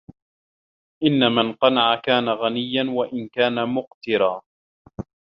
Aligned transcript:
إنَّ 1.03 1.31
مَنْ 1.31 1.53
قَنَعَ 1.53 1.95
كَانَ 2.03 2.29
غَنِيًّا 2.29 2.83
وَإِنْ 2.93 3.27
كَانَ 3.33 3.69
مُقْتِرًا 3.69 4.41